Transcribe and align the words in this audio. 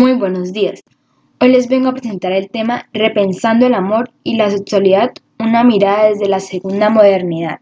Muy 0.00 0.12
buenos 0.12 0.52
días. 0.52 0.84
Hoy 1.40 1.48
les 1.48 1.66
vengo 1.66 1.88
a 1.88 1.92
presentar 1.92 2.30
el 2.30 2.50
tema 2.50 2.86
Repensando 2.92 3.66
el 3.66 3.74
amor 3.74 4.12
y 4.22 4.36
la 4.36 4.48
sexualidad, 4.48 5.10
una 5.40 5.64
mirada 5.64 6.10
desde 6.10 6.28
la 6.28 6.38
segunda 6.38 6.88
modernidad. 6.88 7.58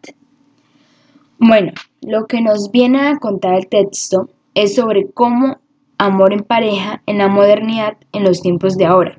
Bueno, 1.38 1.72
lo 2.02 2.26
que 2.26 2.42
nos 2.42 2.70
viene 2.70 3.08
a 3.08 3.16
contar 3.16 3.54
el 3.54 3.68
texto 3.68 4.28
es 4.52 4.74
sobre 4.74 5.10
cómo 5.12 5.60
amor 5.96 6.34
en 6.34 6.42
pareja 6.42 7.02
en 7.06 7.16
la 7.16 7.28
modernidad 7.28 7.96
en 8.12 8.24
los 8.24 8.42
tiempos 8.42 8.76
de 8.76 8.84
ahora. 8.84 9.18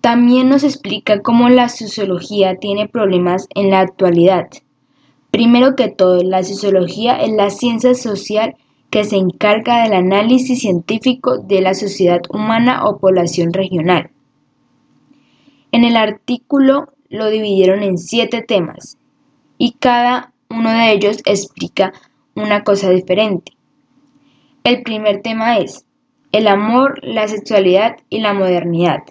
También 0.00 0.48
nos 0.48 0.64
explica 0.64 1.20
cómo 1.20 1.50
la 1.50 1.68
sociología 1.68 2.56
tiene 2.56 2.88
problemas 2.88 3.46
en 3.54 3.70
la 3.70 3.78
actualidad. 3.78 4.48
Primero 5.30 5.76
que 5.76 5.86
todo, 5.86 6.20
la 6.24 6.42
sociología 6.42 7.22
es 7.22 7.30
la 7.30 7.50
ciencia 7.50 7.94
social 7.94 8.56
que 8.92 9.04
se 9.04 9.16
encarga 9.16 9.82
del 9.82 9.94
análisis 9.94 10.60
científico 10.60 11.38
de 11.38 11.62
la 11.62 11.72
sociedad 11.72 12.20
humana 12.28 12.84
o 12.84 12.98
población 12.98 13.54
regional. 13.54 14.10
En 15.72 15.84
el 15.84 15.96
artículo 15.96 16.92
lo 17.08 17.30
dividieron 17.30 17.82
en 17.82 17.96
siete 17.96 18.42
temas 18.42 18.98
y 19.56 19.76
cada 19.80 20.34
uno 20.50 20.70
de 20.70 20.92
ellos 20.92 21.22
explica 21.24 21.94
una 22.34 22.64
cosa 22.64 22.90
diferente. 22.90 23.52
El 24.62 24.82
primer 24.82 25.22
tema 25.22 25.56
es 25.56 25.86
el 26.30 26.46
amor, 26.46 27.00
la 27.02 27.26
sexualidad 27.28 27.96
y 28.10 28.20
la 28.20 28.34
modernidad. 28.34 29.04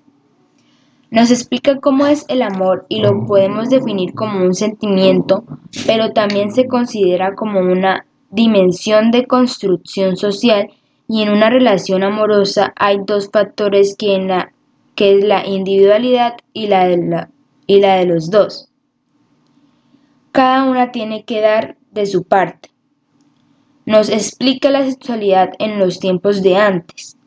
Nos 1.10 1.32
explica 1.32 1.80
cómo 1.80 2.06
es 2.06 2.26
el 2.30 2.44
amor 2.44 2.86
y 2.88 3.02
lo 3.02 3.26
podemos 3.26 3.72
definir 3.72 4.14
como 4.14 4.46
un 4.46 4.54
sentimiento, 4.54 5.44
pero 5.88 6.14
también 6.14 6.52
se 6.52 6.68
considera 6.68 7.34
como 7.34 7.62
una 7.62 8.06
dimensión 8.32 9.12
de 9.12 9.28
construcción 9.28 10.18
social 10.18 10.70
y 11.08 11.22
en 11.22 11.30
una 11.30 11.50
relación 11.50 12.04
amorosa 12.04 12.74
hay 12.78 12.98
dos 13.06 13.30
factores 13.32 13.96
que, 13.98 14.18
la, 14.20 14.54
es 14.96 15.24
la 15.24 15.46
individualidad 15.46 16.38
y 16.54 16.68
la, 16.68 16.88
de 16.88 16.98
la, 16.98 17.30
y 17.68 17.80
la 17.80 17.96
de 17.96 18.06
los 18.06 18.32
dos. 18.32 18.70
Cada 20.32 20.64
una 20.64 20.92
tiene 20.92 21.26
que 21.26 21.42
dar 21.42 21.76
de 21.92 22.06
su 22.06 22.24
parte. 22.24 22.70
Nos 23.86 24.10
explica 24.10 24.70
la 24.70 24.86
sexualidad 24.86 25.50
en 25.60 25.80
los 25.80 26.00
tiempos 26.00 26.42
de 26.44 26.56
antes 26.56 27.18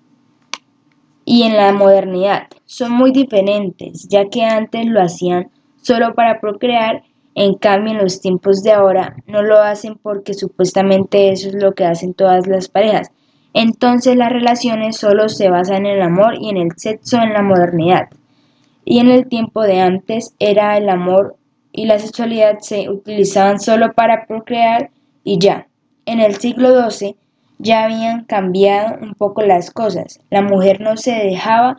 y 1.26 1.42
en 1.42 1.56
la 1.56 1.72
modernidad. 1.72 2.48
Son 2.64 2.92
muy 2.92 3.10
diferentes, 3.10 4.08
ya 4.08 4.30
que 4.30 4.44
antes 4.44 4.86
lo 4.86 5.02
hacían 5.02 5.50
solo 5.82 6.14
para 6.14 6.40
procrear 6.40 7.02
en 7.34 7.54
cambio, 7.54 7.92
en 7.92 7.98
los 7.98 8.20
tiempos 8.20 8.62
de 8.62 8.72
ahora 8.72 9.16
no 9.26 9.42
lo 9.42 9.58
hacen 9.58 9.98
porque 10.00 10.34
supuestamente 10.34 11.32
eso 11.32 11.48
es 11.48 11.54
lo 11.54 11.72
que 11.72 11.84
hacen 11.84 12.14
todas 12.14 12.46
las 12.46 12.68
parejas. 12.68 13.10
Entonces 13.52 14.16
las 14.16 14.32
relaciones 14.32 14.96
solo 14.96 15.28
se 15.28 15.48
basan 15.48 15.86
en 15.86 15.96
el 15.96 16.02
amor 16.02 16.34
y 16.40 16.50
en 16.50 16.56
el 16.56 16.72
sexo 16.76 17.20
en 17.20 17.32
la 17.32 17.42
modernidad. 17.42 18.08
Y 18.84 18.98
en 18.98 19.08
el 19.08 19.26
tiempo 19.26 19.62
de 19.62 19.80
antes 19.80 20.34
era 20.38 20.76
el 20.76 20.88
amor 20.88 21.36
y 21.72 21.86
la 21.86 21.98
sexualidad 21.98 22.58
se 22.60 22.88
utilizaban 22.88 23.58
solo 23.58 23.92
para 23.94 24.26
procrear 24.26 24.90
y 25.24 25.38
ya. 25.38 25.66
En 26.06 26.20
el 26.20 26.36
siglo 26.36 26.88
XII 26.88 27.16
ya 27.58 27.84
habían 27.84 28.24
cambiado 28.24 28.98
un 29.00 29.14
poco 29.14 29.42
las 29.42 29.70
cosas. 29.70 30.20
La 30.30 30.42
mujer 30.42 30.80
no 30.80 30.96
se 30.96 31.12
dejaba 31.12 31.78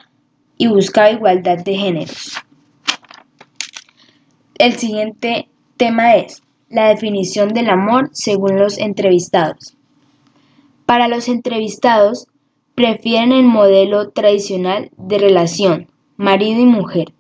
y 0.57 0.67
buscaba 0.67 1.11
igualdad 1.11 1.63
de 1.63 1.75
géneros. 1.75 2.44
El 4.57 4.77
siguiente 4.77 5.49
tema 5.75 6.15
es 6.15 6.41
la 6.69 6.87
definición 6.87 7.49
del 7.49 7.69
amor 7.69 8.09
según 8.13 8.57
los 8.57 8.77
entrevistados. 8.77 9.75
Para 10.85 11.09
los 11.09 11.27
entrevistados, 11.27 12.27
prefieren 12.73 13.33
el 13.33 13.43
modelo 13.43 14.11
tradicional 14.11 14.91
de 14.95 15.17
relación, 15.17 15.87
marido 16.15 16.61
y 16.61 16.65
mujer. 16.65 17.13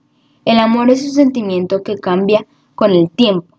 El 0.45 0.59
amor 0.59 0.89
es 0.89 1.03
un 1.03 1.11
sentimiento 1.11 1.83
que 1.83 1.97
cambia 1.97 2.45
con 2.73 2.91
el 2.91 3.11
tiempo. 3.11 3.57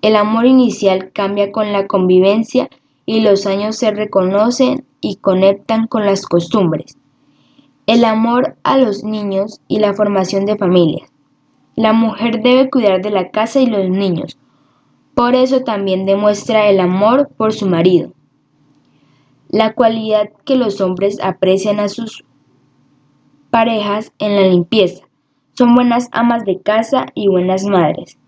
El 0.00 0.16
amor 0.16 0.46
inicial 0.46 1.12
cambia 1.12 1.52
con 1.52 1.74
la 1.74 1.86
convivencia 1.86 2.70
y 3.04 3.20
los 3.20 3.44
años 3.44 3.76
se 3.76 3.90
reconocen 3.90 4.86
y 5.02 5.16
conectan 5.16 5.88
con 5.88 6.06
las 6.06 6.24
costumbres. 6.24 6.96
El 7.86 8.06
amor 8.06 8.56
a 8.62 8.78
los 8.78 9.04
niños 9.04 9.60
y 9.68 9.80
la 9.80 9.92
formación 9.92 10.46
de 10.46 10.56
familias. 10.56 11.13
La 11.76 11.92
mujer 11.92 12.40
debe 12.42 12.70
cuidar 12.70 13.02
de 13.02 13.10
la 13.10 13.30
casa 13.30 13.60
y 13.60 13.66
los 13.66 13.88
niños. 13.88 14.38
Por 15.14 15.34
eso 15.34 15.60
también 15.60 16.06
demuestra 16.06 16.68
el 16.68 16.78
amor 16.78 17.28
por 17.36 17.52
su 17.52 17.66
marido. 17.66 18.12
La 19.48 19.74
cualidad 19.74 20.30
que 20.44 20.56
los 20.56 20.80
hombres 20.80 21.18
aprecian 21.22 21.80
a 21.80 21.88
sus 21.88 22.24
parejas 23.50 24.12
en 24.18 24.36
la 24.36 24.48
limpieza. 24.48 25.04
Son 25.52 25.74
buenas 25.74 26.08
amas 26.10 26.44
de 26.44 26.60
casa 26.60 27.06
y 27.14 27.28
buenas 27.28 27.64
madres. 27.64 28.18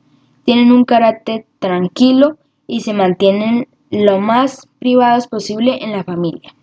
Tienen 0.44 0.70
un 0.70 0.84
carácter 0.84 1.46
tranquilo 1.58 2.38
y 2.68 2.80
se 2.80 2.94
mantienen 2.94 3.66
lo 3.90 4.20
más 4.20 4.68
privados 4.78 5.26
posible 5.26 5.84
en 5.84 5.92
la 5.92 6.04
familia. 6.04 6.54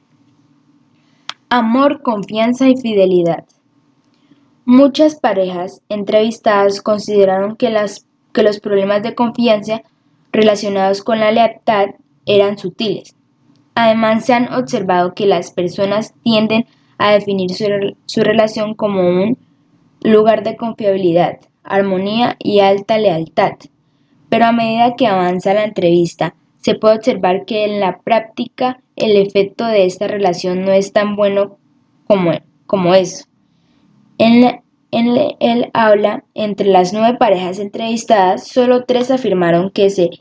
Amor, 1.49 2.01
confianza 2.01 2.69
y 2.69 2.77
fidelidad. 2.77 3.45
Muchas 4.65 5.15
parejas 5.15 5.81
entrevistadas 5.89 6.81
consideraron 6.81 7.57
que, 7.57 7.75
que 8.33 8.43
los 8.43 8.59
problemas 8.61 9.03
de 9.03 9.13
confianza 9.13 9.81
relacionados 10.31 11.03
con 11.03 11.19
la 11.19 11.31
lealtad 11.31 11.87
eran 12.25 12.57
sutiles. 12.57 13.13
Además, 13.75 14.25
se 14.25 14.33
han 14.33 14.53
observado 14.53 15.13
que 15.15 15.25
las 15.25 15.51
personas 15.51 16.13
tienden 16.23 16.65
a 16.97 17.11
definir 17.11 17.53
su, 17.53 17.65
su, 18.05 18.21
relación 18.21 18.73
como 18.73 19.01
un 19.01 19.37
lugar 20.01 20.43
de 20.43 20.55
confiabilidad, 20.55 21.39
armonía 21.65 22.37
y 22.39 22.61
alta 22.61 22.97
lealtad. 22.97 23.53
Pero 24.29 24.45
a 24.45 24.53
medida 24.53 24.95
que 24.95 25.07
avanza 25.07 25.53
la 25.53 25.65
entrevista, 25.65 26.35
se 26.61 26.75
puede 26.75 26.95
observar 26.95 27.43
que 27.43 27.65
en 27.65 27.81
la 27.81 27.99
práctica 27.99 28.79
el 28.95 29.17
efecto 29.17 29.65
de 29.65 29.85
esta 29.85 30.07
relación 30.07 30.61
no 30.61 30.71
es 30.71 30.93
tan 30.93 31.17
bueno 31.17 31.57
como, 32.07 32.31
como 32.65 32.95
eso. 32.95 33.25
En, 34.25 34.63
el 35.41 35.69
habla 35.73 36.23
entre 36.33 36.67
las 36.67 36.93
nueve 36.93 37.17
parejas 37.17 37.59
entrevistadas, 37.59 38.47
solo 38.47 38.85
tres 38.85 39.11
afirmaron 39.11 39.69
que 39.69 39.89
se 39.89 40.11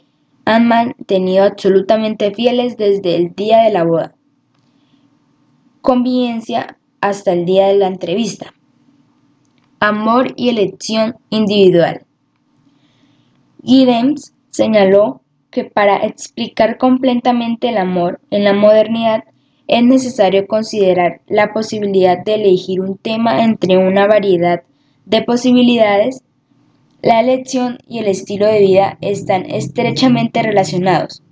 han 0.44 0.66
mantenido 0.66 1.44
absolutamente 1.44 2.34
fieles 2.34 2.76
desde 2.76 3.14
el 3.14 3.32
día 3.36 3.62
de 3.62 3.70
la 3.70 3.84
boda. 3.84 4.16
Convivencia 5.82 6.78
hasta 7.00 7.32
el 7.32 7.44
día 7.44 7.68
de 7.68 7.74
la 7.74 7.86
entrevista. 7.86 8.52
Amor 9.78 10.32
y 10.34 10.48
elección 10.48 11.14
individual. 11.30 12.04
Giddens 13.62 14.34
señaló 14.50 15.20
que 15.52 15.64
para 15.64 15.98
explicar 15.98 16.76
completamente 16.76 17.68
el 17.68 17.78
amor 17.78 18.20
en 18.30 18.42
la 18.42 18.52
modernidad 18.52 19.22
es 19.72 19.82
necesario 19.82 20.46
considerar 20.46 21.22
la 21.28 21.54
posibilidad 21.54 22.22
de 22.22 22.34
elegir 22.34 22.82
un 22.82 22.98
tema 22.98 23.42
entre 23.42 23.78
una 23.78 24.06
variedad 24.06 24.64
de 25.06 25.22
posibilidades. 25.22 26.22
La 27.00 27.20
elección 27.20 27.78
y 27.88 28.00
el 28.00 28.06
estilo 28.06 28.44
de 28.44 28.58
vida 28.58 28.98
están 29.00 29.50
estrechamente 29.50 30.42
relacionados, 30.42 31.22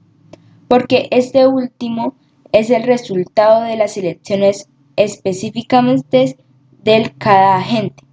porque 0.69 1.09
este 1.11 1.47
último 1.47 2.15
es 2.51 2.71
el 2.71 2.85
resultado 2.85 3.65
de 3.65 3.77
las 3.77 3.99
elecciones 3.99 4.71
específicamente 4.97 6.39
del 6.83 7.15
cada 7.19 7.59
agente. 7.59 8.05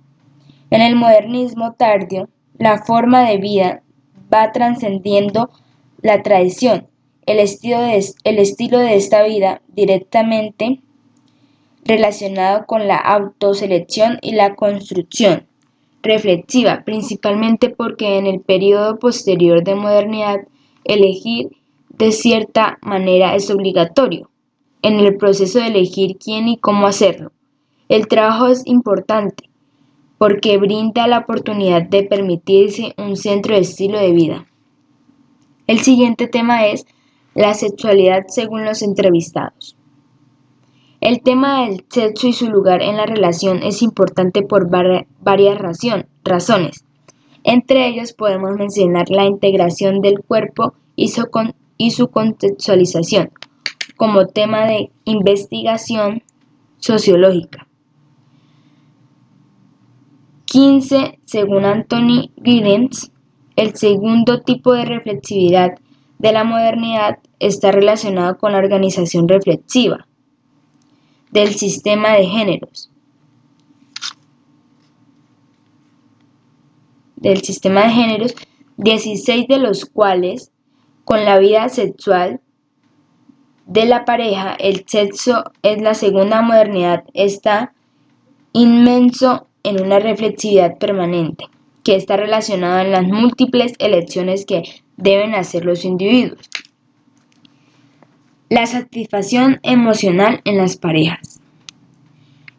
En 0.72 0.82
el 0.82 0.98
modernismo 0.98 1.76
tardío, 1.76 2.28
la 2.58 2.84
forma 2.84 3.30
de 3.30 3.38
vida 3.38 3.82
va 4.32 4.52
trascendiendo 4.52 5.50
la 6.02 6.22
tradición 6.22 6.88
el 7.28 7.40
estilo 7.40 7.80
de, 7.82 8.04
el 8.24 8.40
estilo 8.40 8.80
de 8.80 8.96
esta 8.96 9.24
vida 9.24 9.62
directamente 9.68 10.80
relacionado 11.84 12.66
con 12.66 12.88
la 12.88 12.98
autoselección 12.98 14.18
y 14.22 14.32
la 14.32 14.56
construcción 14.56 15.46
reflexiva, 16.02 16.84
principalmente 16.86 17.70
porque 17.70 18.18
en 18.18 18.28
el 18.28 18.40
periodo 18.40 18.98
posterior 18.98 19.64
de 19.64 19.76
modernidad 19.76 20.40
elegir 20.86 21.50
de 21.90 22.12
cierta 22.12 22.78
manera 22.82 23.36
es 23.36 23.50
obligatorio 23.50 24.30
en 24.82 25.00
el 25.00 25.18
proceso 25.18 25.60
de 25.60 25.68
elegir 25.68 26.18
quién 26.18 26.48
y 26.48 26.58
cómo 26.58 26.88
hacerlo. 26.88 27.32
El 27.90 28.08
trabajo 28.08 28.48
es 28.48 28.66
importante 28.66 29.50
porque 30.18 30.58
brinda 30.58 31.08
la 31.08 31.20
oportunidad 31.20 31.84
de 31.84 32.04
permitirse 32.04 32.94
un 32.98 33.18
centro 33.18 33.56
de 33.56 33.62
estilo 33.62 34.00
de 34.00 34.12
vida. 34.12 34.48
El 35.68 35.80
siguiente 35.80 36.28
tema 36.28 36.68
es 36.68 36.86
la 37.38 37.54
sexualidad 37.54 38.26
según 38.28 38.66
los 38.66 38.82
entrevistados. 38.82 39.78
El 41.00 41.22
tema 41.22 41.62
del 41.62 41.86
sexo 41.88 42.28
y 42.28 42.34
su 42.34 42.50
lugar 42.50 42.82
en 42.82 42.98
la 42.98 43.06
relación 43.06 43.62
es 43.62 43.84
importante 43.84 44.42
por 44.42 44.68
varias 44.70 45.60
razones. 46.24 46.84
Entre 47.44 47.88
ellos 47.88 48.14
podemos 48.14 48.56
mencionar 48.58 49.10
la 49.10 49.26
integración 49.26 50.02
del 50.02 50.22
cuerpo 50.22 50.74
y 50.96 51.10
su, 51.10 52.08
contextualización 52.08 53.30
como 53.98 54.26
tema 54.26 54.66
de 54.66 54.90
investigación 55.06 56.24
sociológica. 56.80 57.68
15, 60.46 61.20
según 61.26 61.66
Anthony 61.66 62.32
Giddens, 62.44 63.12
el 63.56 63.76
segundo 63.76 64.42
tipo 64.42 64.74
de 64.74 64.86
reflexividad 64.86 65.78
de 66.20 66.32
la 66.32 66.44
modernidad 66.44 67.20
está 67.40 67.72
relacionado 67.72 68.38
con 68.38 68.52
la 68.52 68.58
organización 68.58 69.28
reflexiva 69.28 70.08
del 71.32 71.54
sistema 71.56 72.14
de 72.14 72.26
géneros. 72.26 72.90
Del 77.16 77.42
sistema 77.42 77.84
de 77.84 77.90
géneros, 77.90 78.36
16 78.78 79.48
de 79.48 79.58
los 79.58 79.86
cuales 79.86 80.52
con 81.04 81.26
la 81.26 81.40
vida 81.40 81.70
sexual 81.70 82.42
de 83.66 83.86
la 83.86 84.06
pareja, 84.06 84.56
el 84.60 84.86
sexo 84.88 85.44
es 85.62 85.82
la 85.82 85.94
segunda 85.94 86.42
modernidad, 86.42 87.04
está 87.14 87.74
inmenso 88.54 89.48
en 89.64 89.84
una 89.84 90.00
reflexividad 90.00 90.78
permanente, 90.78 91.46
que 91.84 91.96
está 91.96 92.18
relacionada 92.18 92.84
en 92.84 92.92
las 92.92 93.04
múltiples 93.04 93.74
elecciones 93.80 94.46
que 94.46 94.64
deben 94.98 95.36
hacer 95.36 95.64
los 95.64 95.86
individuos. 95.86 96.50
La 98.50 98.66
satisfacción 98.66 99.60
emocional 99.64 100.42
en 100.44 100.58
las 100.58 100.78
parejas. 100.78 101.40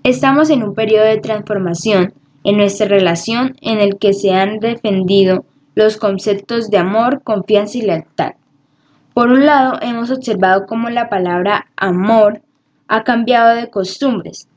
Estamos 0.05 0.49
en 0.51 0.63
un 0.63 0.75
periodo 0.75 1.05
de 1.05 1.19
transformación 1.19 2.15
en 2.45 2.57
nuestra 2.57 2.87
relación 2.87 3.57
en 3.61 3.81
el 3.81 3.99
que 3.99 4.15
se 4.15 4.33
han 4.33 4.61
defendido 4.61 5.45
los 5.75 5.97
conceptos 5.97 6.71
de 6.71 6.79
amor, 6.79 7.23
confianza 7.23 7.79
y 7.79 7.83
lealtad. 7.83 8.33
Por 9.15 9.31
un 9.31 9.45
lado, 9.47 9.79
hemos 9.83 10.11
observado 10.11 10.67
cómo 10.67 10.91
la 10.91 11.09
palabra 11.09 11.67
amor 11.77 12.43
ha 12.87 13.05
cambiado 13.05 13.55
de 13.55 13.69
costumbres, 13.69 14.49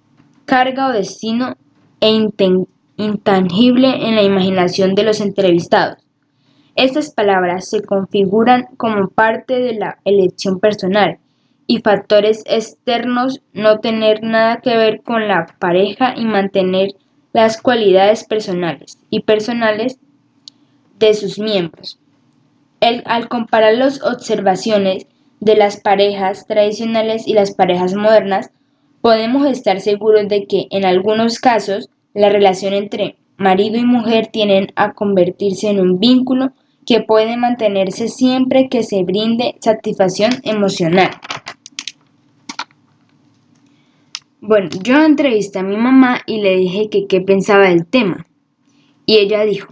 carga 0.45 0.87
o 0.87 0.93
destino 0.93 1.57
e 1.99 2.09
intangible 2.97 4.07
en 4.07 4.15
la 4.15 4.23
imaginación 4.23 4.95
de 4.95 5.03
los 5.03 5.19
entrevistados. 5.19 5.97
Estas 6.75 7.13
palabras 7.13 7.69
se 7.69 7.81
configuran 7.81 8.67
como 8.77 9.09
parte 9.09 9.59
de 9.59 9.73
la 9.73 9.99
elección 10.05 10.59
personal 10.59 11.19
y 11.67 11.81
factores 11.81 12.43
externos 12.45 13.41
no 13.53 13.79
tener 13.79 14.23
nada 14.23 14.61
que 14.61 14.77
ver 14.77 15.01
con 15.01 15.27
la 15.27 15.47
pareja 15.59 16.13
y 16.15 16.25
mantener 16.25 16.91
las 17.33 17.61
cualidades 17.61 18.23
personales 18.23 18.99
y 19.09 19.21
personales 19.21 19.99
de 20.99 21.13
sus 21.13 21.39
miembros. 21.39 21.97
al 22.81 23.27
comparar 23.27 23.75
las 23.75 24.01
observaciones 24.01 25.05
de 25.39 25.55
las 25.55 25.79
parejas 25.79 26.47
tradicionales 26.47 27.27
y 27.27 27.33
las 27.33 27.53
parejas 27.53 27.93
modernas, 27.95 28.49
podemos 29.01 29.45
estar 29.45 29.81
seguros 29.81 30.27
de 30.27 30.45
que 30.45 30.67
en 30.71 30.85
algunos 30.85 31.39
casos 31.39 31.89
la 32.13 32.29
relación 32.29 32.73
entre 32.73 33.17
marido 33.37 33.77
y 33.77 33.85
mujer 33.85 34.27
tiene 34.27 34.67
a 34.75 34.93
convertirse 34.93 35.69
en 35.69 35.79
un 35.79 35.99
vínculo 35.99 36.53
que 36.85 37.01
puede 37.01 37.37
mantenerse 37.37 38.07
siempre 38.07 38.69
que 38.69 38.83
se 38.83 39.03
brinde 39.03 39.55
satisfacción 39.59 40.31
emocional. 40.43 41.11
Bueno, 44.41 44.69
yo 44.81 45.03
entrevisté 45.03 45.59
a 45.59 45.63
mi 45.63 45.77
mamá 45.77 46.21
y 46.25 46.41
le 46.41 46.57
dije 46.57 46.89
que 46.89 47.05
qué 47.05 47.21
pensaba 47.21 47.69
del 47.69 47.85
tema. 47.85 48.25
Y 49.05 49.17
ella 49.17 49.45
dijo, 49.45 49.67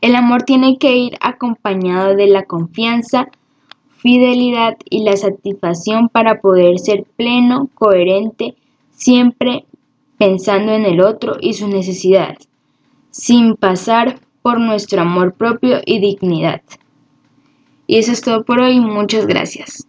el 0.00 0.14
amor 0.14 0.44
tiene 0.44 0.78
que 0.78 0.96
ir 0.96 1.16
acompañado 1.20 2.14
de 2.14 2.28
la 2.28 2.44
confianza, 2.44 3.28
fidelidad 3.96 4.76
y 4.88 5.02
la 5.02 5.16
satisfacción 5.16 6.08
para 6.08 6.40
poder 6.40 6.78
ser 6.78 7.04
pleno, 7.16 7.68
coherente, 7.74 8.54
siempre 8.92 9.64
pensando 10.18 10.72
en 10.72 10.84
el 10.84 11.00
otro 11.00 11.36
y 11.40 11.54
sus 11.54 11.68
necesidades, 11.68 12.48
sin 13.10 13.56
pasar 13.56 14.20
por 14.42 14.60
nuestro 14.60 15.02
amor 15.02 15.34
propio 15.34 15.80
y 15.84 16.00
dignidad. 16.00 16.62
Y 17.86 17.98
eso 17.98 18.12
es 18.12 18.20
todo 18.20 18.44
por 18.44 18.60
hoy. 18.60 18.80
Muchas 18.80 19.26
gracias. 19.26 19.86